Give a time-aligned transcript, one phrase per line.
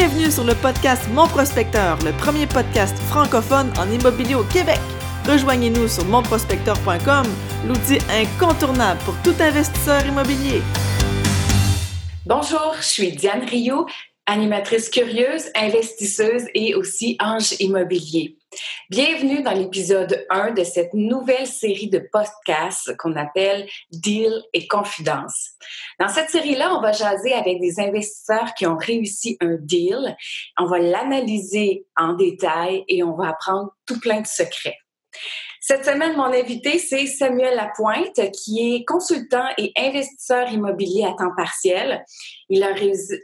[0.00, 4.78] Bienvenue sur le podcast Mon Prospecteur, le premier podcast francophone en immobilier au Québec.
[5.26, 7.26] Rejoignez-nous sur monprospecteur.com,
[7.66, 10.62] l'outil incontournable pour tout investisseur immobilier.
[12.24, 13.88] Bonjour, je suis Diane Rio,
[14.26, 18.37] animatrice curieuse, investisseuse et aussi ange immobilier.
[18.90, 25.50] Bienvenue dans l'épisode 1 de cette nouvelle série de podcasts qu'on appelle Deal et Confidence.
[26.00, 30.16] Dans cette série-là, on va jaser avec des investisseurs qui ont réussi un deal.
[30.58, 34.78] On va l'analyser en détail et on va apprendre tout plein de secrets.
[35.60, 41.34] Cette semaine, mon invité, c'est Samuel Lapointe, qui est consultant et investisseur immobilier à temps
[41.36, 42.04] partiel.
[42.48, 42.72] Il a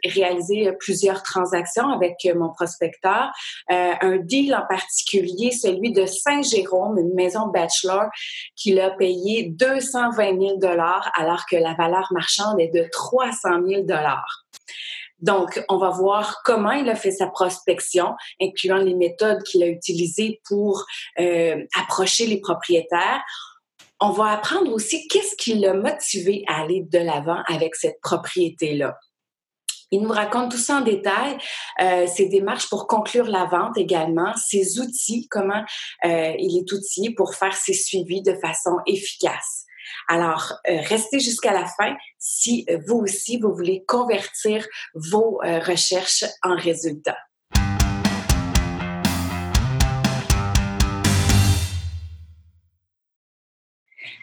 [0.05, 3.31] réalisé plusieurs transactions avec mon prospecteur.
[3.71, 8.05] Euh, un deal en particulier, celui de Saint-Jérôme, une maison bachelor,
[8.57, 10.59] qu'il a payé 220 000
[11.17, 13.85] alors que la valeur marchande est de 300 000
[15.21, 19.69] donc, on va voir comment il a fait sa prospection, incluant les méthodes qu'il a
[19.69, 20.85] utilisées pour
[21.19, 23.23] euh, approcher les propriétaires.
[24.01, 28.99] On va apprendre aussi qu'est-ce qui l'a motivé à aller de l'avant avec cette propriété-là.
[29.95, 31.39] Il nous raconte tout ça en détail,
[31.81, 35.63] euh, ses démarches pour conclure la vente également, ses outils, comment
[36.05, 39.67] euh, il est outillé pour faire ses suivis de façon efficace.
[40.09, 46.57] Alors, euh, restez jusqu'à la fin si vous aussi, vous voulez convertir vos recherches en
[46.57, 47.19] résultats.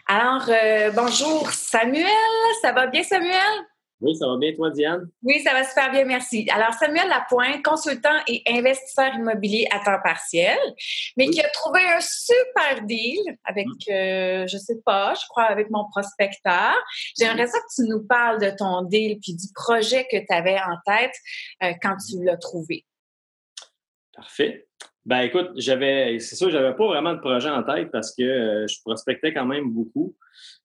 [0.06, 0.50] Alors,
[0.94, 2.06] bonjour Samuel,
[2.60, 3.71] ça va bien Samuel?
[4.02, 5.08] Oui, ça va bien, toi, Diane?
[5.22, 6.48] Oui, ça va super bien, merci.
[6.52, 10.58] Alors, Samuel Lapointe, consultant et investisseur immobilier à temps partiel,
[11.16, 13.94] mais qui a trouvé un super deal avec, je mm.
[13.94, 16.74] euh, je sais pas, je crois, avec mon prospecteur.
[17.16, 20.58] J'aimerais ça que tu nous parles de ton deal puis du projet que tu avais
[20.58, 21.14] en tête
[21.62, 22.84] euh, quand tu l'as trouvé.
[24.16, 24.66] Parfait.
[25.04, 28.66] Ben écoute, j'avais, c'est sûr, j'avais pas vraiment de projet en tête parce que euh,
[28.66, 30.16] je prospectais quand même beaucoup.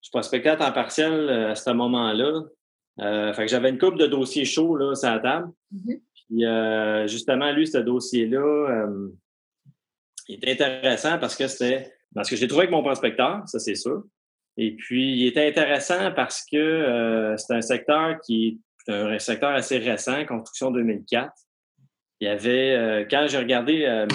[0.02, 2.44] Je prospectais à temps partiel à ce moment-là.
[3.00, 5.52] Euh, fait que j'avais une coupe de dossiers chauds là, sur la table.
[5.74, 6.02] Mm-hmm.
[6.14, 9.10] Puis euh, justement, lui, ce dossier-là, euh,
[10.28, 11.94] il était intéressant parce que c'était.
[12.16, 14.04] Parce que j'ai trouvé avec mon prospecteur, ça c'est sûr.
[14.56, 19.78] Et puis, il était intéressant parce que c'est un secteur qui est un secteur assez
[19.78, 21.32] récent, construction 2004.
[22.22, 24.08] Il y avait, quand j'ai regardé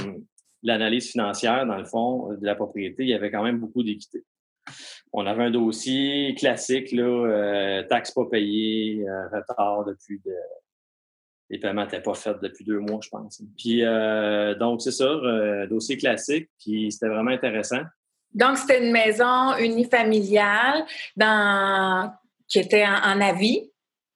[0.64, 4.24] l'analyse financière, dans le fond, de la propriété, il y avait quand même beaucoup d'équité
[5.12, 10.34] on avait un dossier classique, là, euh, taxes pas payées, euh, retard depuis de,
[11.50, 13.42] les paiements n'étaient pas faits depuis deux mois, je pense.
[13.58, 15.14] Puis euh, donc, c'est ça,
[15.68, 17.82] dossier classique, puis c'était vraiment intéressant.
[18.32, 20.86] Donc, c'était une maison unifamiliale
[21.16, 22.10] dans...
[22.48, 23.70] qui était en, avis.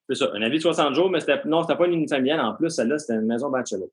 [0.09, 2.55] C'est ça, un avis de 60 jours, mais c'était, non, c'était pas une unifamiliale en
[2.55, 3.89] plus, celle-là, c'était une maison bachelor.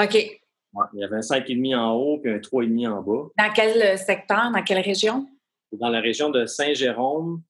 [0.00, 0.14] OK.
[0.14, 3.28] il y avait un 5,5 en haut puis un 3,5 en bas.
[3.36, 5.26] Dans quel secteur, dans quelle région?
[5.72, 7.42] Dans la région de Saint-Jérôme.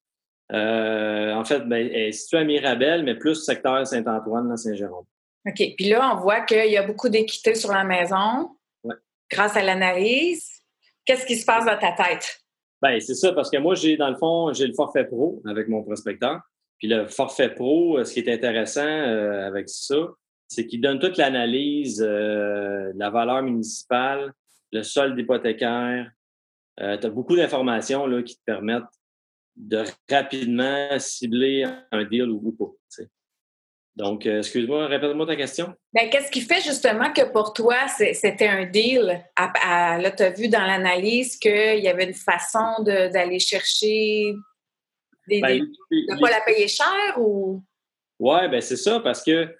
[0.53, 5.04] Euh, en fait, ben, elle est située à Mirabel, mais plus secteur Saint-Antoine, dans Saint-Jérôme.
[5.47, 5.75] OK.
[5.77, 8.50] Puis là, on voit qu'il y a beaucoup d'équité sur la maison
[9.31, 10.49] grâce à l'analyse.
[11.05, 12.41] Qu'est-ce qui se passe dans ta tête?
[12.82, 15.69] Bien, c'est ça, parce que moi, j'ai, dans le fond, j'ai le forfait pro avec
[15.69, 16.41] mon prospecteur.
[16.78, 19.97] Puis le forfait pro, ce qui est intéressant euh, avec ça,
[20.49, 24.32] c'est qu'il donne toute l'analyse euh, de la valeur municipale,
[24.72, 26.10] le solde hypothécaire,
[26.81, 28.84] euh, tu as beaucoup d'informations qui te permettent
[29.56, 32.70] de rapidement cibler un deal ou, pas.
[33.97, 35.75] Donc, euh, excuse-moi, répète-moi ta question.
[35.94, 39.25] Ben, qu'est-ce qui fait justement que pour toi, c'était un deal?
[39.38, 44.34] là, tu as vu dans l'analyse qu'il y avait une façon d'aller chercher
[45.26, 47.64] des, ben, de ne pas la payer cher ou?
[48.19, 49.54] Oui, ben c'est ça, parce que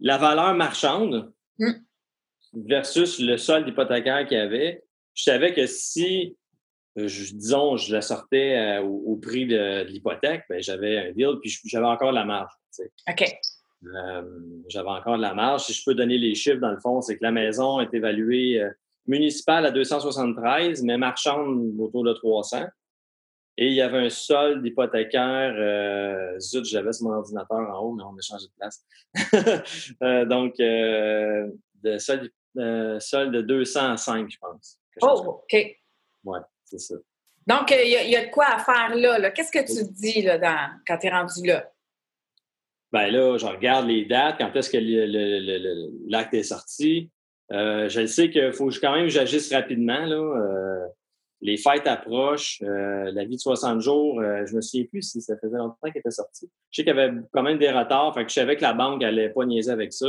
[0.00, 1.72] la valeur marchande mmh.
[2.66, 6.36] versus le solde hypothécaire qu'il y avait, je savais que si
[6.98, 11.56] euh, disons, je la sortais euh, au, prix de, l'hypothèque, ben, j'avais un deal, puis
[11.66, 12.52] j'avais encore de la marge.
[13.08, 13.24] OK.
[13.84, 14.22] Euh,
[14.68, 15.64] j'avais encore de la marge.
[15.64, 18.62] Si je peux donner les chiffres, dans le fond, c'est que la maison est évaluée
[19.06, 22.66] municipale à 273, mais marchande autour de 300.
[23.60, 25.54] Et il y avait un solde hypothécaire.
[26.40, 28.84] zut, j'avais sur mon ordinateur en haut, mais on a changé de place.
[30.28, 32.30] donc, de solde,
[33.00, 34.78] solde de 205, je pense.
[35.02, 35.76] Oh, OK.
[36.24, 36.40] Ouais.
[36.70, 36.94] C'est ça.
[37.46, 39.30] Donc, il y, a de quoi à faire là.
[39.30, 40.38] Qu'est-ce que tu dis là,
[40.86, 41.70] quand tu es rendu là?
[42.92, 44.78] Ben là, je regarde les dates, quand est-ce que
[46.10, 47.10] l'acte est sorti.
[47.50, 50.04] Euh, je sais qu'il faut quand même que j'agisse rapidement.
[50.04, 50.16] Là.
[50.16, 50.86] Euh,
[51.40, 52.60] les fêtes approchent.
[52.62, 56.00] Euh, la vie de 60 jours, je me souviens plus si ça faisait longtemps qu'elle
[56.00, 56.50] était sortie.
[56.70, 58.12] Je sais qu'il y avait quand même des retards.
[58.14, 60.08] Fait que je savais que la banque n'allait pas niaiser avec ça.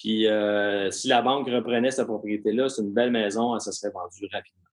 [0.00, 4.26] Puis euh, si la banque reprenait cette propriété-là, c'est une belle maison, ça serait vendu
[4.32, 4.69] rapidement.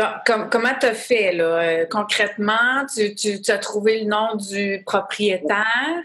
[0.00, 0.06] Bon,
[0.50, 1.60] comment tu as fait là?
[1.60, 6.02] Euh, concrètement, tu, tu, as trouvé le nom du propriétaire?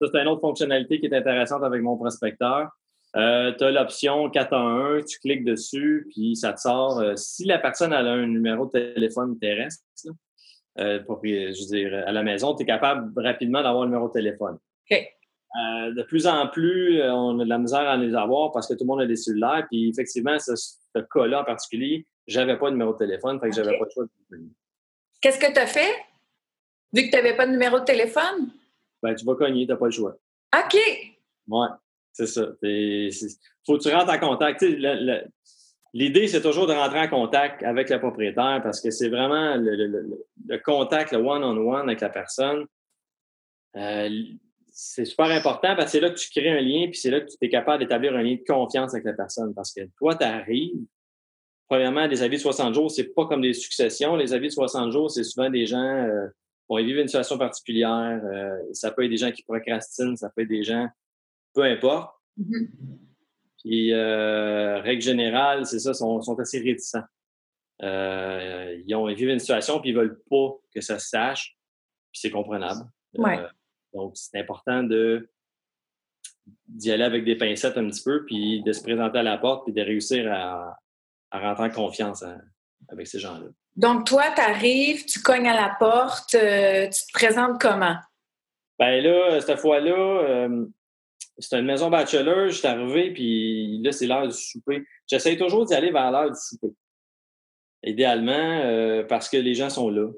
[0.00, 2.70] Ça, c'est une autre fonctionnalité qui est intéressante avec mon prospecteur.
[3.14, 7.00] Euh, tu as l'option 411, tu cliques dessus, puis ça te sort.
[7.16, 9.84] si la personne a un numéro de téléphone terrestre,
[10.76, 14.58] je veux dire, à la maison, tu es capable rapidement d'avoir un numéro de téléphone.
[14.90, 15.06] OK.
[15.56, 18.66] Euh, de plus en plus, euh, on a de la misère à les avoir parce
[18.66, 19.66] que tout le monde a des cellulaires.
[19.70, 20.52] Puis effectivement, ce,
[21.14, 24.04] cas-là en particulier, j'avais pas de numéro de téléphone, fait que j'avais pas de choix
[24.04, 24.38] de
[25.20, 25.94] Qu'est-ce que tu as fait?
[26.92, 28.50] Vu que tu n'avais pas de numéro de téléphone?
[29.02, 30.16] Ben, tu vas cogner, tu n'as pas le choix.
[30.56, 30.76] OK.
[31.48, 31.66] Oui,
[32.12, 32.46] c'est ça.
[32.62, 33.10] Il
[33.64, 34.64] faut que tu rentres en contact.
[35.92, 40.58] L'idée, c'est toujours de rentrer en contact avec le propriétaire parce que c'est vraiment le,
[40.58, 42.66] contact, le one-on-one avec la personne.
[43.76, 44.08] Euh,
[44.72, 47.20] c'est super important parce que c'est là que tu crées un lien, puis c'est là
[47.20, 49.54] que tu es capable d'établir un lien de confiance avec la personne.
[49.54, 50.84] Parce que toi, tu arrives,
[51.68, 54.16] premièrement, des avis de 60 jours, c'est pas comme des successions.
[54.16, 56.26] Les avis de 60 jours, c'est souvent des gens euh,
[56.68, 58.20] vont vivre une situation particulière.
[58.24, 60.88] Euh, ça peut être des gens qui procrastinent, ça peut être des gens,
[61.54, 62.14] peu importe.
[62.38, 62.68] Mm-hmm.
[63.58, 67.04] Puis, euh, règle générale, c'est ça, sont, sont assez réticents.
[67.82, 71.56] Euh, ils, ont, ils vivent une situation, puis ils veulent pas que ça se sache,
[72.12, 72.86] puis c'est comprenable.
[73.14, 73.38] Ouais.
[73.92, 75.28] Donc, c'est important de
[76.68, 79.64] d'y aller avec des pincettes un petit peu, puis de se présenter à la porte,
[79.64, 80.78] puis de réussir à,
[81.32, 82.40] rentrer en confiance hein,
[82.88, 83.46] avec ces gens-là.
[83.76, 87.96] Donc, toi, tu arrives, tu cognes à la porte, euh, tu te présentes comment?
[88.78, 90.66] Ben là, cette fois-là, euh,
[91.38, 94.84] c'est une maison bachelor, je suis arrivé, puis là, c'est l'heure du souper.
[95.06, 96.72] J'essaie toujours d'y aller vers l'heure du souper.
[97.82, 100.08] Idéalement, euh, parce que les gens sont là.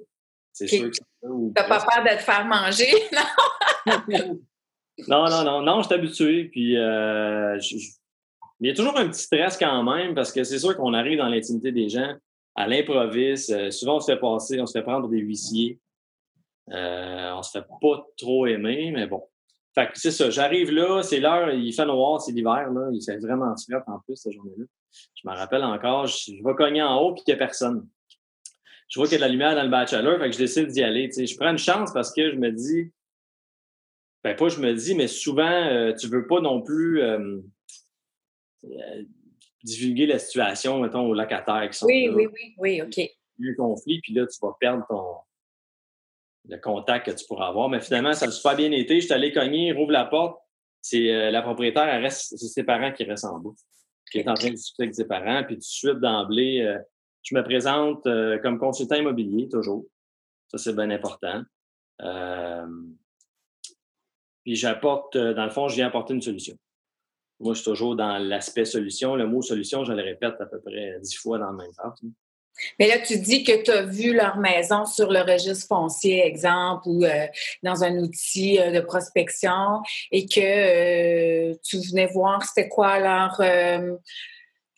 [0.53, 0.97] C'est sûr que
[1.55, 4.39] T'as pas peur de te faire manger, non?
[5.09, 6.45] non, non, non, non, je suis habitué.
[6.45, 7.59] Puis, euh,
[8.61, 11.19] il y a toujours un petit stress quand même parce que c'est sûr qu'on arrive
[11.19, 12.15] dans l'intimité des gens
[12.55, 13.51] à l'improviste.
[13.51, 15.79] Euh, souvent, on se fait passer, on se fait prendre des huissiers.
[16.71, 19.23] Euh, on se fait pas trop aimer, mais bon.
[19.75, 20.29] Fait que c'est ça.
[20.29, 22.89] J'arrive là, c'est l'heure, il fait noir, c'est l'hiver, là.
[22.93, 24.65] Il fait vraiment frais en plus cette journée-là.
[25.15, 27.87] Je me rappelle encore, je, vais cogner en haut puis il n'y a personne
[28.89, 30.69] je vois qu'il y a de la lumière dans le bachelor, fait que je décide
[30.69, 31.11] d'y aller.
[31.11, 32.91] Je prends une chance parce que je me dis,
[34.25, 37.39] ben pas je me dis, mais souvent, euh, tu veux pas non plus euh,
[39.63, 43.01] divulguer la situation, mettons, aux locataires qui sont oui, Oui, oui, oui, OK.
[43.39, 45.17] Le conflit, puis là, tu vas perdre ton
[46.49, 47.69] le contact que tu pourras avoir.
[47.69, 49.01] Mais finalement, ça a super bien été.
[49.01, 50.41] Je suis allé cogner, rouvre la porte.
[50.81, 53.51] C'est la propriétaire, elle reste, c'est ses parents qui restent en bas,
[54.11, 55.43] qui est en train de discuter avec ses parents.
[55.45, 56.79] Puis tout de suite, d'emblée,
[57.29, 59.85] je me présente euh, comme consultant immobilier, toujours.
[60.49, 61.43] Ça, c'est bien important.
[62.01, 62.67] Euh,
[64.45, 66.57] puis j'apporte, euh, dans le fond, je viens apporter une solution.
[67.41, 69.15] Moi, je suis toujours dans l'aspect solution.
[69.15, 71.95] Le mot solution, je le répète à peu près dix fois dans le même temps.
[72.81, 76.83] Mais là, tu dis que tu as vu leur maison sur le registre foncier, exemple,
[76.87, 77.05] ou
[77.63, 79.81] dans un outil de prospection
[80.11, 83.41] et que tu venais voir c'était quoi leur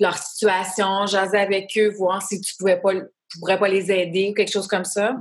[0.01, 2.93] leur situation, jaser avec eux, voir si tu pouvais pas,
[3.39, 5.17] pourrais pas les aider ou quelque chose comme ça?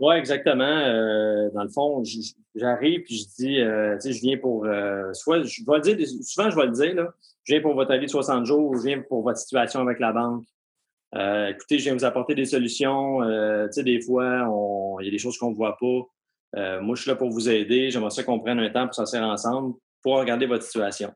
[0.00, 0.64] Oui, exactement.
[0.64, 2.02] Euh, dans le fond,
[2.54, 5.96] j'arrive puis je dis, euh, tu sais, je viens pour, euh, soit, je vais le
[5.96, 7.08] dire, souvent je vais le dire, là,
[7.42, 10.12] je viens pour votre avis de 60 jours, je viens pour votre situation avec la
[10.12, 10.44] banque.
[11.50, 13.20] écoutez, je viens vous apporter des solutions.
[13.22, 14.46] tu sais, des fois,
[15.00, 16.80] il y a des choses qu'on ne voit pas.
[16.80, 17.90] moi, je suis là pour vous aider.
[17.90, 21.12] J'aimerais ça qu'on prenne un temps pour s'asseoir ensemble pour regarder votre situation.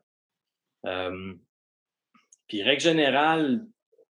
[2.47, 3.65] Puis, règle générale,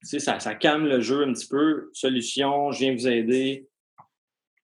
[0.02, 1.90] ça, ça calme le jeu un petit peu.
[1.94, 3.68] Solution, je viens vous aider.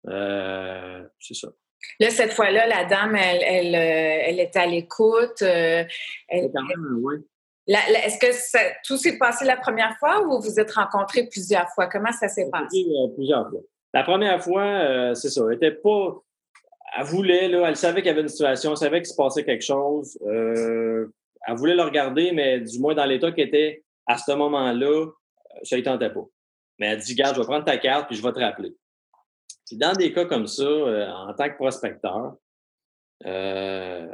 [0.09, 1.49] Euh, c'est ça.
[1.99, 5.42] Là, cette fois-là, la dame, elle, elle, euh, elle était à l'écoute.
[5.42, 5.85] Euh,
[6.30, 7.16] quand même, oui.
[7.66, 11.87] Est-ce que tout s'est passé la première fois ou vous vous êtes rencontrés plusieurs fois?
[11.87, 12.85] Comment ça s'est passé?
[13.14, 13.61] Plusieurs fois.
[13.95, 15.42] La première fois, c'est ça.
[15.49, 16.16] Elle était pas.
[16.99, 19.45] Elle voulait, là, elle savait qu'il y avait une situation, elle savait qu'il se passait
[19.45, 20.19] quelque chose
[21.47, 25.07] elle voulait le regarder, mais du moins dans l'état qu'elle était à ce moment-là,
[25.62, 26.25] ça ne tentait pas.
[26.78, 28.75] Mais elle dit, garde, je vais prendre ta carte puis je vais te rappeler.
[29.70, 32.34] Puis dans des cas comme ça, euh, en tant que prospecteur,
[33.24, 34.12] euh,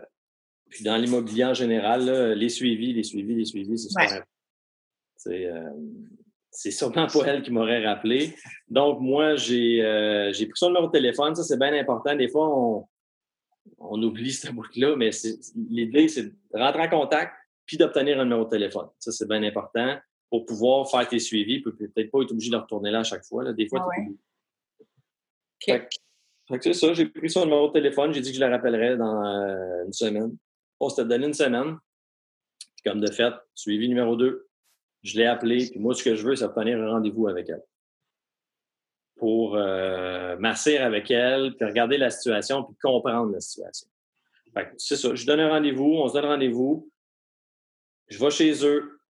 [0.68, 4.24] puis dans l'immobilier en général, les suivis, les suivis, les suivis, c'est super
[5.16, 5.50] C'est
[6.50, 8.34] c'est sûrement pas elle qui m'aurait rappelé.
[8.68, 9.80] Donc, moi, j'ai
[10.32, 11.34] pris son numéro de téléphone.
[11.34, 12.14] Ça, c'est bien important.
[12.14, 12.86] Des fois, on,
[13.78, 15.10] on oublie ce bout-là, mais
[15.70, 17.32] l'idée, c'est de rentrer en contact
[17.64, 18.88] puis d'obtenir un numéro de téléphone.
[18.98, 19.96] Ça, c'est bien important
[20.30, 21.60] pour pouvoir faire tes suivis.
[21.62, 23.52] Peut-être pas être obligé de retourner là à chaque fois.
[23.52, 24.02] Des fois, ah
[26.60, 26.92] c'est ça.
[26.92, 28.12] J'ai pris son numéro de téléphone.
[28.12, 30.36] J'ai dit que je le rappellerais dans euh, une semaine.
[30.80, 31.76] On s'était donné une semaine.
[32.84, 34.46] comme de fait, suivi numéro 2,
[35.02, 37.62] je l'ai appelé, puis moi, ce que je veux, c'est obtenir un rendez-vous avec elle
[39.16, 43.88] pour euh, m'asseoir avec elle, puis regarder la situation, puis comprendre la situation.
[44.76, 46.90] c'est ça, je donne un rendez-vous, on se donne rendez-vous,
[48.08, 49.00] je vais chez eux,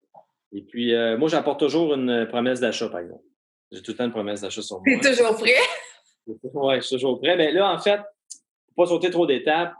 [0.52, 3.24] et puis euh, moi, j'apporte toujours une promesse d'achat, par exemple.
[3.72, 4.84] J'ai tout le temps une promesse d'achat sur moi.
[5.02, 5.54] T'es toujours prêt?
[6.26, 7.36] Oui, suis toujours prêt.
[7.36, 8.00] Mais là, en fait,
[8.66, 9.74] pour pas sauter trop d'étapes,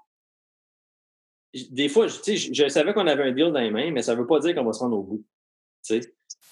[1.70, 4.20] des fois, je, je savais qu'on avait un deal dans les mains, mais ça ne
[4.20, 5.24] veut pas dire qu'on va se rendre au bout.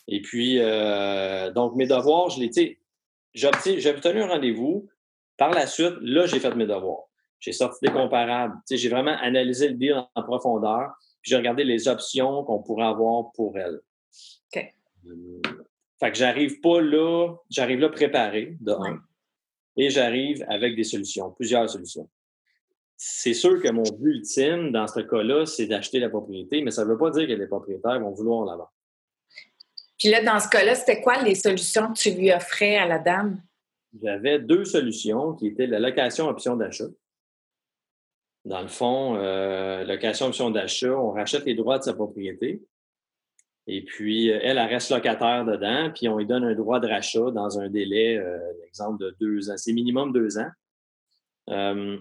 [0.07, 2.79] Et puis, euh, donc, mes devoirs, je les,
[3.35, 4.89] j'ai obtenu un rendez-vous.
[5.37, 7.09] Par la suite, là, j'ai fait mes devoirs.
[7.41, 8.55] J'ai sorti des comparables.
[8.71, 10.93] J'ai vraiment analysé le deal en profondeur.
[11.21, 13.81] Puis j'ai regardé les options qu'on pourrait avoir pour elle.
[14.55, 14.75] OK.
[15.07, 15.43] Euh,
[15.99, 19.01] fait que j'arrive pas là, j'arrive là préparé, de un.
[19.76, 22.09] Et j'arrive avec des solutions, plusieurs solutions.
[22.97, 26.85] C'est sûr que mon but ultime dans ce cas-là, c'est d'acheter la propriété, mais ça
[26.85, 28.73] ne veut pas dire que les propriétaires vont vouloir la vendre.
[29.99, 32.99] Puis là, dans ce cas-là, c'était quoi les solutions que tu lui offrais à la
[32.99, 33.43] dame?
[34.02, 36.87] J'avais deux solutions qui étaient la location option d'achat.
[38.45, 42.62] Dans le fond, euh, location option d'achat, on rachète les droits de sa propriété.
[43.66, 47.30] Et puis, elle, elle reste locataire dedans, puis on lui donne un droit de rachat
[47.30, 49.56] dans un délai, euh, exemple, de deux ans.
[49.56, 50.50] C'est minimum deux ans.
[51.50, 51.99] Euh,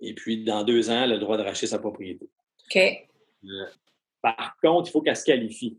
[0.00, 2.28] et puis, dans deux ans, elle a le droit de racheter sa propriété.
[2.66, 2.76] OK.
[2.76, 3.66] Euh,
[4.20, 5.78] par contre, il faut qu'elle se qualifie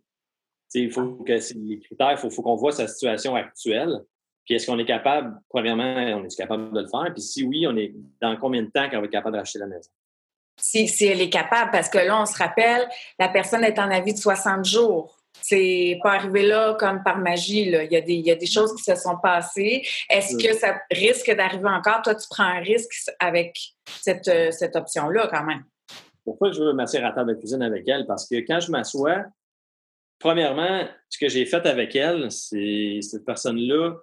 [0.79, 3.99] il faut que les critères, il faut, qu'on voit sa situation actuelle.
[4.45, 7.13] Puis est-ce qu'on est capable, premièrement, on est capable de le faire?
[7.13, 9.67] Puis si oui, on est dans combien de temps qu'elle va être capable d'acheter la
[9.67, 9.91] maison?
[10.57, 13.89] Si, si, elle est capable, parce que là, on se rappelle, la personne est en
[13.89, 15.17] avis de 60 jours.
[15.41, 17.69] C'est pas arrivé là comme par magie.
[17.69, 17.83] Là.
[17.83, 19.81] Il, y a des, il y a des choses qui se sont passées.
[20.09, 22.01] Est-ce que ça risque d'arriver encore?
[22.03, 25.63] Toi, tu prends un risque avec cette, cette option-là quand même.
[26.23, 28.05] Pourquoi je veux m'asseoir à table de cuisine avec elle?
[28.05, 29.25] Parce que quand je m'assois,
[30.19, 33.95] premièrement, ce que j'ai fait avec elle, c'est cette personne-là,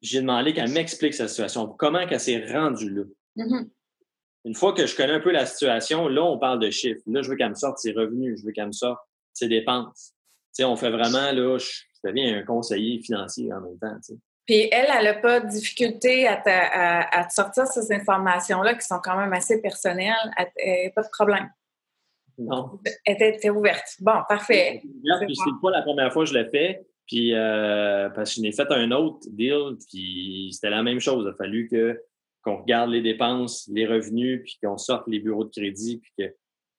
[0.00, 3.02] j'ai demandé qu'elle m'explique sa situation, comment elle s'est rendue là?
[3.36, 3.68] Mm-hmm.
[4.44, 7.00] Une fois que je connais un peu la situation, là, on parle de chiffres.
[7.06, 9.00] Là, je veux qu'elle me sorte ses revenus, je veux qu'elle me sorte
[9.32, 10.12] ses dépenses.
[10.50, 11.70] sais, on fait vraiment, là, je,
[12.04, 13.96] deviens un conseiller financier en même temps.
[14.44, 18.98] Puis elle, elle n'a pas de difficulté à, à, te sortir ces informations-là qui sont
[19.02, 20.32] quand même assez personnelles.
[20.36, 21.48] Elle pas de problème.
[22.38, 22.80] Non.
[23.04, 23.96] Elle était, ouverte.
[24.00, 24.80] Bon, parfait.
[24.82, 26.84] Puis c'est pas la première fois que je l'ai fait.
[27.06, 31.24] Puis euh, parce que je n'ai fait un autre deal, puis c'était la même chose.
[31.26, 32.00] Il a fallu que
[32.42, 36.24] qu'on regarde les dépenses, les revenus, puis qu'on sorte les bureaux de crédit, puis que,
[36.24, 36.36] tu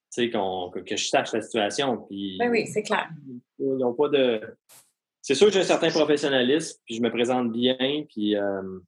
[0.09, 2.05] sais, que, je sache la situation.
[2.09, 3.09] Puis, ben oui, c'est clair.
[3.59, 4.41] Ils n'ont pas de.
[5.21, 8.79] C'est sûr que j'ai un certain professionnalisme, puis je me présente bien, puis euh,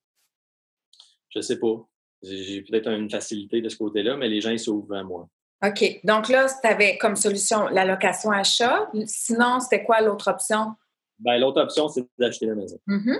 [1.29, 1.88] je sais pas.
[2.22, 5.29] J'ai peut-être une facilité de ce côté-là, mais les gens s'ouvrent à moi.
[5.65, 6.00] OK.
[6.03, 8.89] Donc là, tu avais comme solution la location achat.
[9.05, 10.74] Sinon, c'était quoi l'autre option?
[11.20, 12.79] Ben, l'autre option, c'est d'acheter la maison.
[12.88, 13.20] Mm-hmm.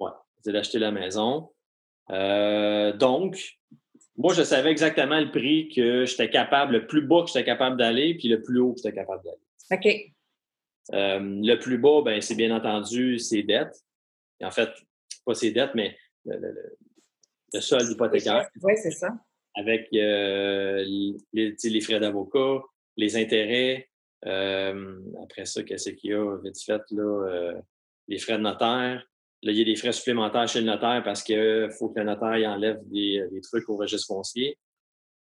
[0.00, 0.10] Oui,
[0.42, 1.50] c'est d'acheter la maison.
[2.10, 3.58] Euh, donc,
[4.16, 7.76] moi, je savais exactement le prix que j'étais capable, le plus bas que j'étais capable
[7.76, 9.38] d'aller, puis le plus haut que j'étais capable d'aller.
[9.72, 10.14] OK.
[10.92, 13.82] Euh, le plus bas, ben, c'est bien entendu ses dettes.
[14.42, 14.70] en fait,
[15.24, 15.96] pas ses dettes, mais
[16.26, 16.76] le, le,
[17.54, 18.48] le solde hypothécaire.
[18.62, 19.08] Oui, c'est ça
[19.54, 20.84] avec euh,
[21.32, 22.60] les, frais d'avocat,
[22.96, 23.88] les intérêts.
[24.26, 27.52] Euh, après ça, qu'est-ce qu'il y a vite fait, là,
[28.08, 29.06] les frais de notaire.
[29.44, 32.06] Là, il y a des frais supplémentaires chez le notaire parce qu'il faut que le
[32.06, 34.58] notaire enlève des, trucs au registre foncier.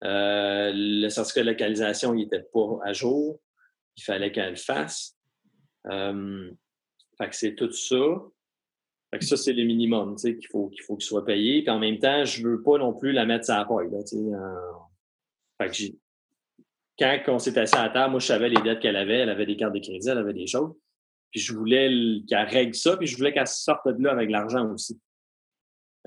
[0.00, 3.40] le certificat de localisation, il n'était pas à jour.
[3.96, 5.16] Il fallait qu'elle le fasse.
[5.84, 7.96] fait que c'est tout ça
[9.22, 11.62] ça, c'est le minimum qu'il faut qu'il faut qu'il soit payé.
[11.62, 13.88] Puis en même temps, je ne veux pas non plus la mettre sur la paille.
[16.98, 19.18] quand on s'est assis à la table, moi, je savais les dettes qu'elle avait.
[19.18, 20.74] Elle avait des cartes de crédit, elle avait des choses.
[21.34, 21.90] Puis je voulais
[22.28, 25.00] qu'elle règle ça, puis je voulais qu'elle sorte de là avec l'argent aussi.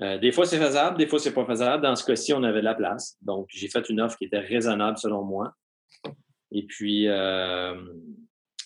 [0.00, 1.82] Euh, des fois, c'est faisable, des fois, c'est pas faisable.
[1.82, 3.18] Dans ce cas-ci, on avait de la place.
[3.20, 5.52] Donc, j'ai fait une offre qui était raisonnable selon moi.
[6.50, 7.74] Et puis, euh,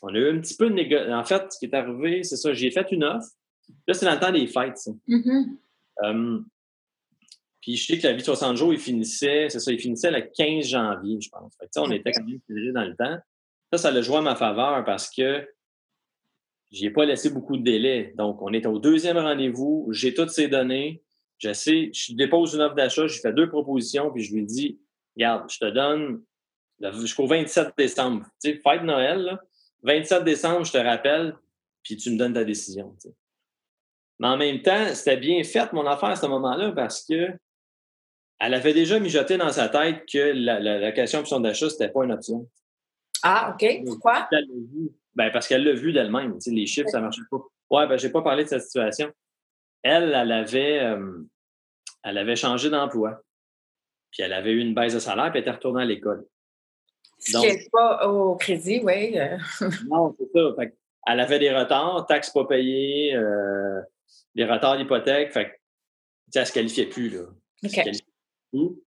[0.02, 1.16] on a eu un petit peu de négociation.
[1.16, 3.26] En fait, ce qui est arrivé, c'est ça, j'ai fait une offre.
[3.88, 4.92] Là, c'est dans le temps des fêtes, ça.
[5.08, 5.56] Mm-hmm.
[6.04, 6.46] Hum,
[7.60, 10.12] puis je sais que la vie de 60 jours, il finissait, c'est ça, il finissait
[10.12, 11.56] le 15 janvier, je pense.
[11.58, 13.18] Fait on était quand même dans le temps.
[13.72, 15.44] Ça, ça l'a joué à ma faveur parce que
[16.72, 18.14] j'ai pas laissé beaucoup de délai.
[18.16, 21.02] Donc, on est au deuxième rendez-vous, j'ai toutes ces données,
[21.38, 24.80] je sais, je dépose une offre d'achat, je fais deux propositions, puis je lui dis,
[25.14, 26.22] regarde, je te donne
[27.00, 28.24] jusqu'au 27 décembre.
[28.42, 29.40] Tu sais, fête Noël, là.
[29.82, 31.34] 27 décembre, je te rappelle,
[31.82, 32.96] puis tu me donnes ta décision.
[34.18, 37.30] Mais en même temps, c'était bien fait, mon affaire, à ce moment-là, parce que
[38.38, 42.04] elle avait déjà mijoté dans sa tête que la, la location option d'achat, c'était pas
[42.04, 42.48] une option.
[43.22, 43.82] Ah, OK.
[43.86, 44.28] Pourquoi?
[45.14, 46.38] Ben, parce qu'elle l'a vu d'elle-même.
[46.46, 47.38] Les chiffres, ça ne marchait pas.
[47.70, 49.12] Ouais, ben, je n'ai pas parlé de cette situation.
[49.82, 51.22] Elle, elle avait, euh,
[52.02, 53.22] elle avait changé d'emploi.
[54.10, 56.26] Puis elle avait eu une baisse de salaire, puis elle était retournée à l'école.
[57.18, 59.18] Ce qui n'est pas au crédit, oui.
[59.18, 59.38] Euh.
[59.88, 60.54] non, c'est ça.
[61.06, 63.80] elle avait des retards, taxes pas payées, euh,
[64.34, 65.32] des retards d'hypothèque.
[65.32, 65.58] Fait
[66.34, 67.10] elle ne se qualifiait plus.
[67.10, 67.26] Là.
[67.62, 68.06] Elle se qualifiait
[68.50, 68.82] plus.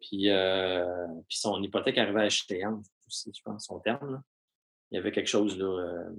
[0.00, 4.22] Puis, euh, puis son hypothèque arrivait à échéance, je pense, son terme.
[4.90, 5.66] Il y avait quelque chose là.
[5.66, 6.10] Euh.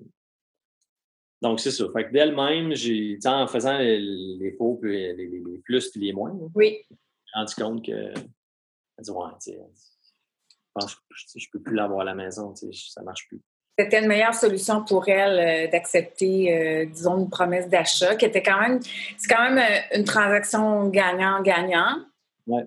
[1.41, 1.85] Donc, c'est ça.
[1.93, 6.11] Fait que d'elle-même, j'ai, en faisant les, les faux, les, les, les, plus et les
[6.11, 6.79] moins, oui.
[6.89, 6.95] j'ai
[7.33, 7.91] rendu compte que.
[7.91, 12.13] Elle dit, ouais, tu sais, je pense que je ne peux plus l'avoir à la
[12.15, 13.39] maison, ça ne marche plus.
[13.77, 18.59] C'était une meilleure solution pour elle euh, d'accepter, disons, une promesse d'achat qui était quand
[18.59, 18.81] même,
[19.17, 19.63] c'est quand même
[19.95, 22.03] une transaction gagnant-gagnant.
[22.47, 22.63] Oui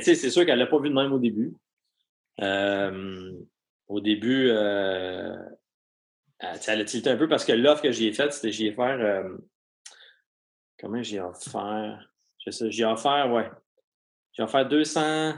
[0.00, 1.54] c'est sûr qu'elle l'a pas vu de même au début.
[2.40, 3.32] Euh,
[3.88, 5.36] au début, euh,
[6.38, 9.00] elle a tilté un peu parce que l'offre que j'ai faite, c'était j'ai offert.
[9.00, 9.36] Euh,
[10.78, 12.12] comment j'ai offert?
[12.44, 13.50] Je sais, j'ai offert, ouais.
[14.32, 15.34] J'ai offert 200.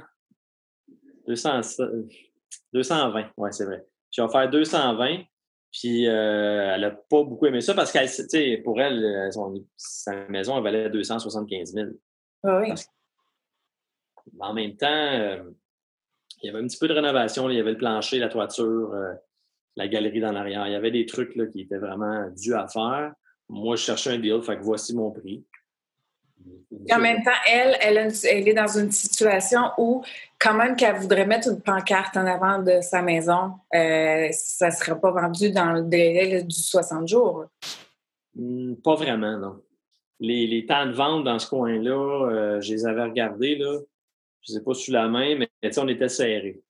[1.27, 1.61] 200
[2.73, 3.87] 220, ouais, c'est vrai.
[4.11, 5.25] J'ai offert 220,
[5.71, 9.31] puis elle n'a pas beaucoup aimé ça parce qu'elle, pour elle,
[9.77, 11.89] sa maison, elle valait 275 000.
[12.45, 12.73] Ah oui
[14.41, 15.43] en même temps, euh,
[16.43, 17.49] il y avait un petit peu de rénovation.
[17.51, 19.13] Il y avait le plancher, la toiture, euh,
[19.77, 20.67] la galerie dans l'arrière.
[20.67, 23.13] Il y avait des trucs là, qui étaient vraiment dus à faire.
[23.49, 25.45] Moi, je cherchais un deal, fait que voici mon prix.
[26.93, 30.05] en même temps, elle, elle, est dans une situation où,
[30.39, 34.73] quand même qu'elle voudrait mettre une pancarte en avant de sa maison, euh, ça ne
[34.73, 37.47] serait pas vendu dans le délai du 60 jours.
[38.35, 39.63] Hmm, pas vraiment, non.
[40.21, 43.79] Les, les, temps de vente dans ce coin-là, je les avais regardés, là
[44.47, 46.63] je ne sais pas sous la main, mais on était serrés.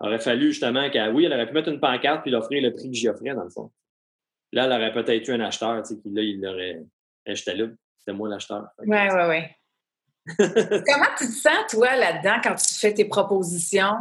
[0.00, 2.72] Il aurait fallu justement qu'elle, oui, elle aurait pu mettre une pancarte puis l'offrir le
[2.72, 3.70] prix que j'y offrais, dans le fond.
[4.52, 6.84] Là, elle aurait peut-être eu un acheteur, tu sais, qui là, il l'aurait.
[7.26, 7.66] J'étais là,
[7.98, 8.68] c'était moi l'acheteur.
[8.78, 9.42] Oui, oui, oui.
[10.38, 13.96] Comment tu te sens, toi, là-dedans, quand tu fais tes propositions?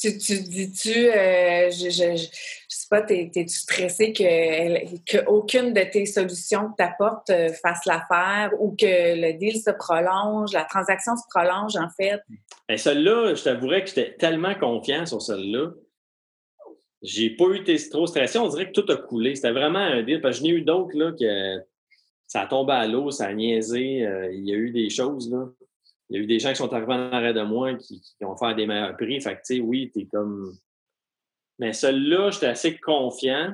[0.00, 2.26] Tu, tu dis-tu, euh, je, je, je,
[2.68, 8.52] sais pas, t'es-tu stressé que, aucune de tes solutions que tu apportes euh, fasse l'affaire
[8.60, 12.20] ou que le deal se prolonge, la transaction se prolonge, en fait?
[12.68, 15.72] Bien, celle-là, je t'avouerais que j'étais tellement confiant sur celle-là.
[17.02, 18.38] J'ai pas été trop stressé.
[18.38, 19.34] On dirait que tout a coulé.
[19.34, 20.20] C'était vraiment un deal.
[20.20, 21.64] Parce que j'en ai eu d'autres, là, que
[22.26, 24.06] ça a tombé à l'eau, ça a niaisé.
[24.06, 25.48] Euh, il y a eu des choses, là
[26.10, 28.36] il y a eu des gens qui sont arrivés en arrêt de moi qui, ont
[28.36, 29.20] fait des meilleurs prix.
[29.20, 30.56] Fait que, tu sais, oui, t'es comme.
[31.58, 33.52] Mais celui-là, j'étais assez confiant.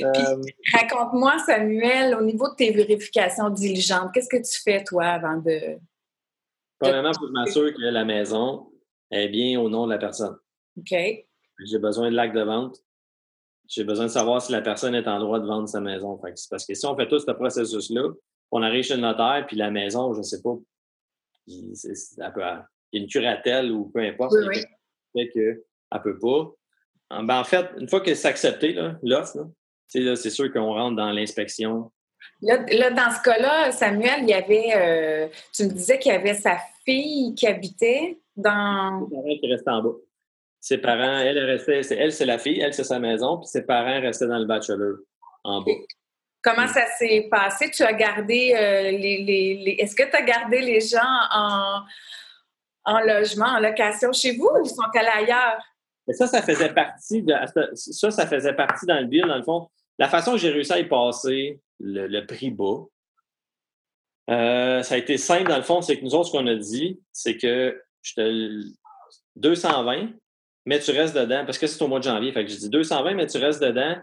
[0.00, 0.42] Euh,
[0.74, 5.78] raconte-moi, Samuel, au niveau de tes vérifications diligentes, qu'est-ce que tu fais, toi, avant de.
[6.78, 8.70] Premièrement, je m'assure que la maison
[9.10, 10.36] est bien au nom de la personne.
[10.76, 10.92] OK.
[10.92, 12.78] J'ai besoin de l'acte de vente.
[13.68, 16.18] J'ai besoin de savoir si la personne est en droit de vendre sa maison.
[16.18, 18.08] Fait parce que si on fait tout ce processus-là,
[18.50, 20.56] on arrive chez le notaire, puis la maison, je ne sais pas,
[21.46, 21.72] il
[22.18, 24.62] y a une curatelle ou peu importe, oui,
[25.14, 26.52] fait qu'elle ne peut pas.
[27.22, 29.36] Ben, en fait, une fois que c'est accepté, l'offre,
[29.86, 31.90] c'est sûr qu'on rentre dans l'inspection.
[32.40, 32.58] Là,
[32.90, 36.56] dans ce cas-là, Samuel, il y avait, euh, tu me disais qu'il y avait sa
[36.84, 39.08] fille qui habitait dans.
[39.08, 39.94] Ses parents qui restaient en bas.
[40.60, 44.00] Ses parents, elle, restait, elle, c'est la fille, elle, c'est sa maison, puis ses parents
[44.00, 44.98] restaient dans le bachelor
[45.42, 45.72] en bas.
[46.42, 47.70] Comment ça s'est passé?
[47.70, 50.98] Tu as gardé euh, les, Est-ce que tu as gardé les gens
[51.30, 51.82] en,
[52.84, 55.62] en logement, en location chez vous ou ils sont allés ailleurs?
[56.06, 57.32] Mais ça, ça faisait partie de
[57.74, 59.68] ça, ça faisait partie dans le deal, dans le fond.
[59.98, 62.86] La façon que j'ai réussi à y passer le, prix bas,
[64.30, 66.56] euh, ça a été simple dans le fond, c'est que nous autres, ce qu'on a
[66.56, 68.62] dit, c'est que je te
[69.36, 70.10] 220,
[70.66, 72.32] mais tu restes dedans, parce que c'est au mois de janvier.
[72.32, 73.96] Fait que je dis 220, mais tu restes dedans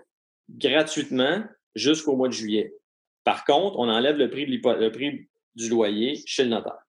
[0.49, 1.43] gratuitement
[1.75, 2.73] jusqu'au mois de juillet.
[3.23, 6.85] Par contre, on enlève le prix, de le prix du loyer chez le notaire.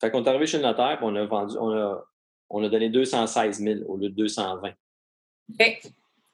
[0.00, 2.04] Fait qu'on est arrivé chez le notaire, on a vendu, on a,
[2.50, 4.72] on a donné 216 000 au lieu de 220.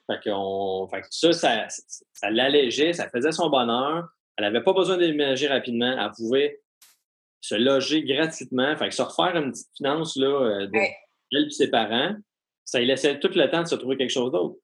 [0.07, 1.67] Fait, qu'on, fait que ça, ça,
[2.13, 4.09] ça l'allégeait, ça faisait son bonheur.
[4.37, 5.97] Elle n'avait pas besoin de déménager rapidement.
[5.99, 6.61] Elle pouvait
[7.41, 8.77] se loger gratuitement.
[8.77, 10.79] Fait que se refaire une petite finance là, euh, de,
[11.33, 12.15] elle et ses parents,
[12.65, 14.57] ça lui laissait tout le temps de se trouver quelque chose d'autre.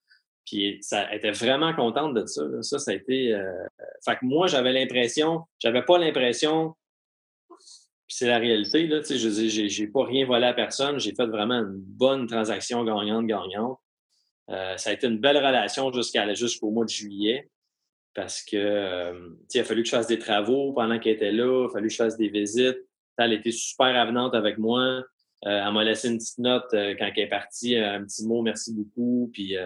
[0.47, 2.43] Puis ça était vraiment contente de ça.
[2.63, 3.35] Ça, ça a été.
[3.35, 3.67] Euh,
[4.05, 6.75] fait que moi, j'avais l'impression, j'avais pas l'impression,
[7.49, 11.01] puis c'est la réalité, là, tu sais, je j'ai pas rien volé à personne.
[11.01, 13.79] J'ai fait vraiment une bonne transaction gagnante-gagnante.
[14.49, 17.51] Euh, ça a été une belle relation jusqu'à jusqu'au mois de juillet.
[18.15, 21.65] Parce que euh, il a fallu que je fasse des travaux pendant qu'elle était là,
[21.65, 22.79] il a fallu que je fasse des visites.
[23.19, 25.03] Elle était super avenante avec moi.
[25.43, 29.31] elle m'a laissé une petite note quand elle est partie, un petit mot, merci beaucoup.
[29.33, 29.57] Puis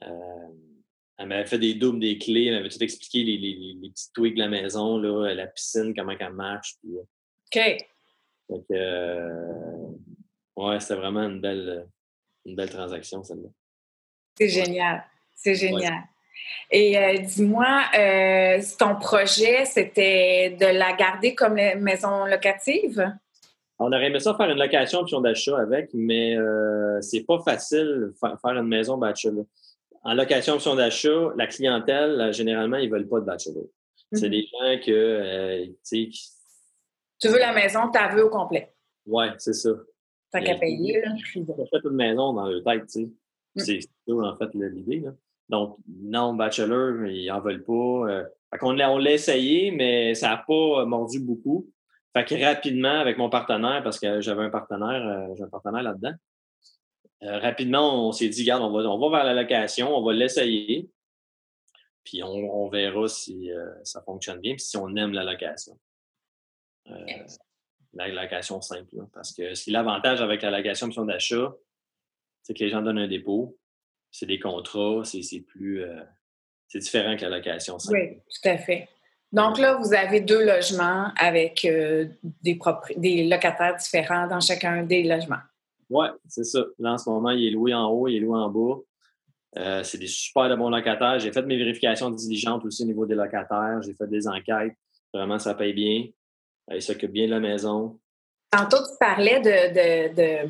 [0.00, 4.12] elle m'avait fait des doubles, des clés, elle m'avait tout expliqué les, les, les, petits
[4.12, 6.76] tweaks de la maison, là, la piscine, comment elle marche.
[6.80, 7.86] Puis, OK.
[8.48, 8.66] Donc,
[10.56, 11.88] ouais, c'était vraiment une belle,
[12.44, 13.48] une belle transaction, celle-là.
[14.38, 15.04] C'est génial.
[15.34, 16.04] C'est génial.
[16.70, 23.12] Et euh, dis-moi, euh, ton projet, c'était de la garder comme maison locative?
[23.78, 28.12] On aurait aimé ça faire une location option d'achat avec, mais euh, c'est pas facile
[28.18, 29.44] faire, faire une maison bachelor.
[30.06, 33.64] En location option d'achat, la clientèle, généralement, ils veulent pas de bachelor.
[34.12, 34.30] C'est mhm.
[34.30, 36.08] des gens que, tu sais...
[37.18, 38.72] Tu veux la maison, tu veux au complet.
[39.04, 39.70] Oui, c'est ça.
[40.30, 41.12] T'as qu'à payer, là.
[41.32, 43.10] Tu fait une maison dans le tête, tu sais.
[43.56, 43.60] Mm.
[43.60, 45.10] C'est ça, en fait, l'idée, là.
[45.48, 47.72] Donc, non, Bachelor, ils n'en veulent pas.
[47.72, 48.24] Euh,
[48.62, 51.68] on l'a essayé, mais ça n'a pas mordu beaucoup.
[52.16, 55.82] Fait que rapidement, avec mon partenaire, parce que j'avais un partenaire, euh, j'ai un partenaire
[55.82, 56.14] là-dedans,
[57.22, 60.12] euh, rapidement, on s'est dit, regarde, on va, on va vers la location, on va
[60.12, 60.90] l'essayer,
[62.04, 63.50] puis on, verra si
[63.82, 65.76] ça fonctionne bien, puis si on aime la location.
[67.94, 71.52] la location simple, parce que ce qui est l'avantage avec la location mission d'achat,
[72.42, 73.58] c'est que les gens donnent un dépôt,
[74.16, 75.82] c'est des contrats, c'est plus.
[75.82, 76.00] Euh,
[76.68, 77.76] c'est différent que la location.
[77.90, 78.88] Oui, tout à fait.
[79.32, 82.58] Donc là, vous avez deux logements avec euh, des,
[82.96, 85.42] des locataires différents dans chacun des logements.
[85.90, 86.64] Oui, c'est ça.
[86.78, 88.80] Là, en ce moment, il est loué en haut, il est loué en bas.
[89.58, 91.18] Euh, c'est des super de bons locataires.
[91.18, 93.80] J'ai fait mes vérifications diligentes aussi au niveau des locataires.
[93.82, 94.74] J'ai fait des enquêtes.
[95.14, 96.06] Vraiment, ça paye bien.
[96.72, 97.98] Ils s'occupent bien de la maison.
[98.50, 100.46] Tantôt, tu parlais de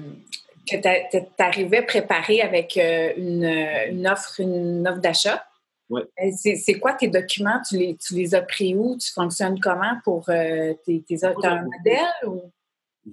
[0.67, 5.45] que tu arrivais préparé avec euh, une, offre, une offre d'achat.
[5.89, 6.03] Oui.
[6.21, 7.61] Euh, c'est quoi tes documents?
[7.69, 8.97] Tu les, tu les as pris où?
[8.99, 12.27] Tu fonctionnes comment pour euh, tes, tes un modèle?
[12.27, 12.53] Ou?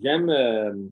[0.01, 0.91] J'aime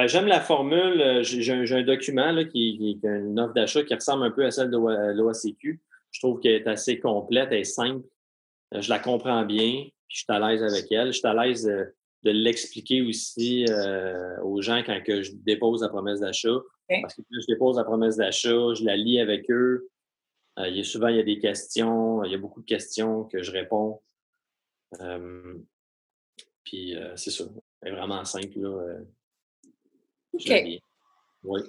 [0.00, 1.22] ben, j'aime la formule.
[1.22, 4.70] J'ai un, document là, qui, est une offre d'achat qui ressemble un peu à celle
[4.70, 5.80] de l'OACQ.
[6.10, 8.06] Je trouve qu'elle est assez complète, elle est simple.
[8.72, 11.08] Je la comprends bien, je suis à l'aise avec elle.
[11.12, 11.64] Je suis à l'aise
[12.24, 16.60] de l'expliquer aussi euh, aux gens quand que je dépose la promesse d'achat.
[16.88, 19.88] Parce que quand je dépose la promesse d'achat, je la lis avec eux.
[20.58, 22.66] Euh, il y a, souvent, il y a des questions, il y a beaucoup de
[22.66, 24.00] questions que je réponds.
[25.00, 25.54] Euh,
[26.64, 27.44] puis c'est ça.
[27.82, 28.58] C'est vraiment simple.
[28.58, 28.98] Là.
[30.38, 30.80] OK.
[31.44, 31.60] Oui.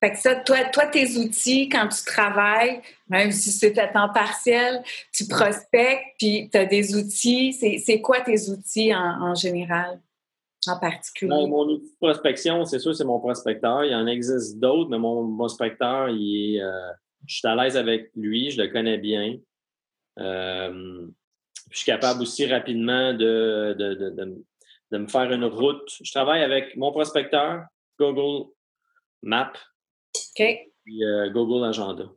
[0.00, 4.10] Fait que ça, toi, toi, tes outils, quand tu travailles, même si c'est à temps
[4.12, 7.52] partiel, tu prospectes, puis tu as des outils.
[7.54, 10.00] C'est quoi tes outils en, général,
[10.66, 11.30] en particulier?
[11.30, 13.84] mon outil de prospection, c'est sûr, c'est mon prospecteur.
[13.84, 16.92] Il en existe d'autres, mais mon prospecteur, il est, euh,
[17.26, 19.36] je suis à l'aise avec lui, je le connais bien.
[20.18, 21.06] Euh,
[21.70, 24.44] je suis capable aussi rapidement de, de, de,
[24.92, 25.90] de me faire une route.
[26.02, 27.64] Je travaille avec mon prospecteur,
[27.98, 28.50] Google
[29.22, 29.52] Maps,
[30.14, 30.70] OK.
[30.84, 32.10] Puis euh, Google Agenda.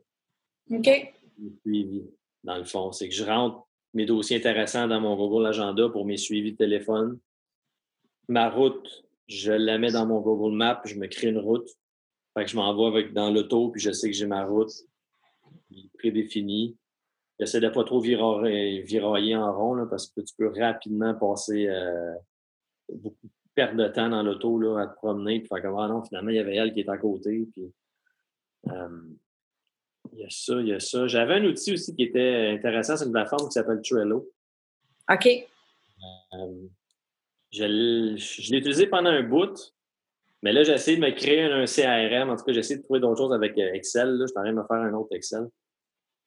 [0.70, 1.14] OK.
[1.62, 2.04] Suivi,
[2.44, 2.92] dans le fond.
[2.92, 6.56] C'est que je rentre mes dossiers intéressants dans mon Google Agenda pour mes suivis de
[6.56, 7.18] téléphone.
[8.28, 11.68] Ma route, je la mets dans mon Google Maps, je me crée une route.
[12.34, 14.70] Fait que je m'envoie avec, dans l'auto, puis je sais que j'ai ma route
[15.98, 16.76] prédéfinie.
[17.38, 21.68] J'essaie de ne pas trop virailler, en rond, là, parce que tu peux rapidement passer
[21.68, 22.14] euh,
[22.92, 23.28] beaucoup
[23.68, 26.40] de temps dans l'auto à te promener, puis faire comme Ah non, finalement, il y
[26.40, 27.46] avait elle qui est à côté.
[27.52, 27.72] Puis
[30.12, 31.06] il y a ça, il y a ça.
[31.06, 34.28] J'avais un outil aussi qui était intéressant, c'est une plateforme qui s'appelle Trello.
[35.10, 35.28] OK.
[37.52, 39.74] je l'ai utilisé pendant un bout,
[40.42, 42.30] mais là, j'ai essayé de me créer un, CRM.
[42.30, 44.08] En tout cas, j'ai essayé de trouver d'autres choses avec euh, Excel.
[44.08, 44.24] Là.
[44.24, 45.48] Je suis en train de me faire un autre Excel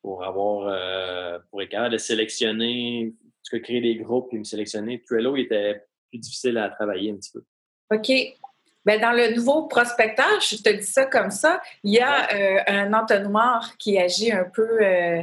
[0.02, 5.02] pour avoir, euh, pour être capable de sélectionner, tu créer des groupes et me sélectionner.
[5.02, 7.44] Trello il était plus difficile à travailler un petit peu.
[7.92, 8.12] OK.
[8.86, 12.60] Bien, dans le nouveau prospecteur, je te dis ça comme ça, il y a euh,
[12.68, 15.22] un entonnoir qui agit un peu euh,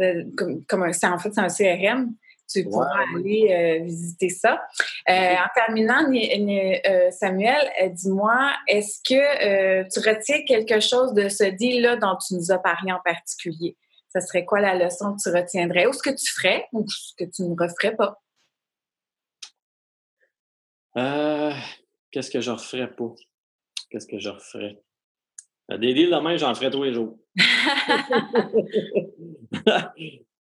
[0.00, 2.14] euh, comme, comme un, en fait, c'est un CRM.
[2.52, 4.60] Tu pourras aller visiter ça.
[5.08, 6.00] en terminant,
[7.12, 12.58] Samuel, dis-moi, est-ce que tu retiens quelque chose de ce deal-là dont tu nous as
[12.58, 13.76] parlé en particulier?
[14.12, 17.12] Ce serait quoi la leçon que tu retiendrais ou ce que tu ferais ou ce
[17.16, 18.20] que tu ne referais pas?
[22.10, 23.14] Qu'est-ce que je referais pas?
[23.90, 24.82] Qu'est-ce que je referais?
[25.70, 27.18] Euh, des deals demain, j'en ferais tous les jours.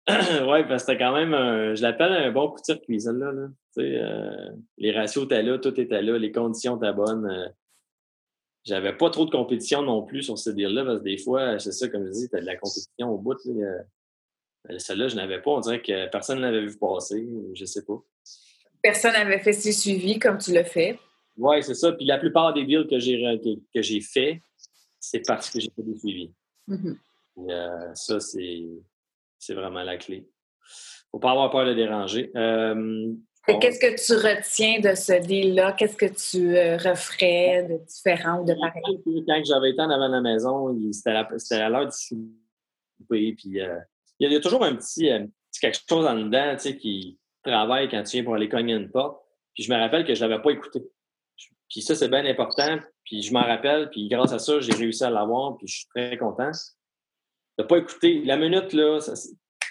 [0.09, 3.33] oui, parce que c'était quand même, un, je l'appelle un bon coup de circuit, celle-là.
[3.33, 3.49] Là.
[3.79, 7.27] Euh, les ratios étaient là, tout était là, les conditions étaient bonnes.
[7.27, 7.49] Euh,
[8.65, 11.73] j'avais pas trop de compétition non plus sur ces deals-là, parce que des fois, c'est
[11.73, 13.37] ça, comme je dis, tu as de la compétition au bout.
[14.79, 15.51] Celle-là, je n'avais pas.
[15.53, 17.29] On dirait que personne ne l'avait vu passer.
[17.55, 18.01] Je sais pas.
[18.87, 20.97] Personne n'avait fait ses suivis comme tu l'as fait.
[21.37, 21.91] Oui, c'est ça.
[21.91, 23.21] Puis la plupart des deals que j'ai
[23.75, 24.41] que, j'ai fait,
[25.01, 26.33] c'est parce que j'ai fait des suivis.
[26.69, 26.97] Mm-hmm.
[27.51, 30.29] Euh, ça, c'est vraiment la clé.
[31.11, 32.31] Faut pas avoir peur de déranger.
[32.37, 33.13] Euh,
[33.61, 35.73] qu'est-ce que tu retiens de ce deal-là?
[35.73, 39.25] Qu'est-ce que tu euh, referais de différent ou de pareil?
[39.27, 43.33] Quand j'avais été en avant de la maison, c'était à l'heure du souper.
[43.35, 43.59] Puis
[44.21, 45.11] il y, a toujours un petit,
[45.61, 49.23] quelque chose en dedans qui travaille quand tu viens pour aller cogner une porte.
[49.55, 50.85] Puis je me rappelle que je ne l'avais pas écouté.
[51.69, 52.79] Puis ça, c'est bien important.
[53.05, 53.91] Puis je m'en rappelle.
[53.91, 55.57] Puis grâce à ça, j'ai réussi à l'avoir.
[55.57, 56.51] Puis je suis très content.
[57.59, 58.23] De pas écouter.
[58.25, 58.99] La minute, là,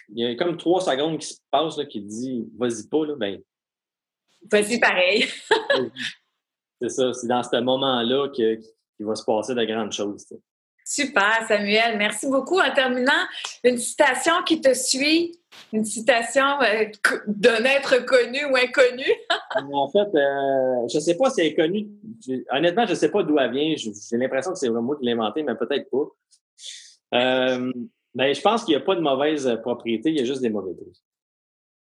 [0.10, 3.16] il y a comme trois secondes qui se passent là, qui dit vas-y pas, là,
[3.16, 3.42] ben.
[4.52, 5.26] Vas-y pareil.
[6.82, 7.14] c'est ça.
[7.14, 8.60] C'est dans ce moment-là qu'il
[9.00, 10.26] va se passer de grandes choses.
[10.88, 11.98] Super, Samuel.
[11.98, 12.60] Merci beaucoup.
[12.60, 13.12] En terminant,
[13.64, 15.36] une citation qui te suit,
[15.74, 16.86] une citation euh,
[17.26, 19.06] d'un être connu ou inconnu.
[19.74, 21.88] en fait, euh, je ne sais pas si elle est connue.
[22.52, 23.74] Honnêtement, je ne sais pas d'où elle vient.
[23.76, 26.06] J'ai l'impression que c'est moi qui l'ai inventée, mais peut-être pas.
[27.16, 27.74] Euh,
[28.14, 30.50] ben, je pense qu'il n'y a pas de mauvaise propriété, il y a juste des
[30.50, 31.02] mauvais prix.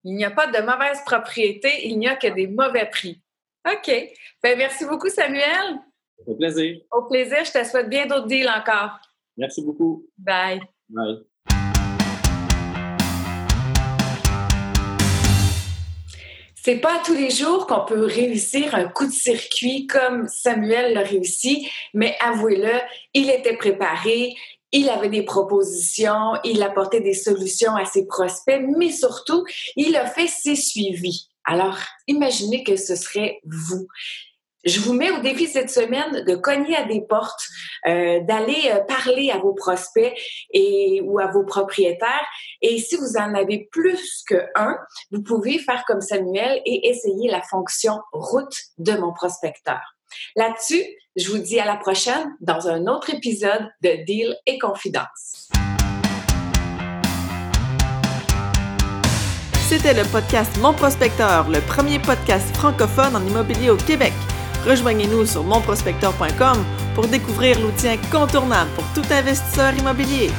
[0.04, 3.20] Il n'y a pas de mauvaise propriété, il n'y a que des mauvais prix.
[3.68, 3.92] OK.
[4.44, 5.80] Ben, merci beaucoup, Samuel.
[6.26, 6.80] Au plaisir.
[6.92, 7.44] Au plaisir.
[7.44, 9.00] Je te souhaite bien d'autres deals encore.
[9.38, 10.06] Merci beaucoup.
[10.18, 10.62] Bye.
[10.90, 11.24] Bye.
[16.66, 21.02] C'est pas tous les jours qu'on peut réussir un coup de circuit comme Samuel l'a
[21.02, 22.80] réussi, mais avouez-le,
[23.14, 24.34] il était préparé,
[24.72, 29.44] il avait des propositions, il apportait des solutions à ses prospects, mais surtout,
[29.76, 31.28] il a fait ses suivis.
[31.44, 33.88] Alors, imaginez que ce serait vous.
[34.66, 37.48] Je vous mets au défi cette semaine de cogner à des portes,
[37.86, 40.14] euh, d'aller euh, parler à vos prospects
[40.54, 42.26] et ou à vos propriétaires.
[42.62, 44.78] Et si vous en avez plus que un,
[45.12, 49.82] vous pouvez faire comme Samuel et essayer la fonction route de mon prospecteur.
[50.38, 50.86] Là-dessus,
[51.18, 55.50] je vous dis à la prochaine dans un autre épisode de Deal et Confidence.
[59.68, 64.14] C'était le podcast Mon Prospecteur, le premier podcast francophone en immobilier au Québec.
[64.66, 66.64] Rejoignez-nous sur monprospecteur.com
[66.96, 70.30] pour découvrir l'outil incontournable pour tout investisseur immobilier.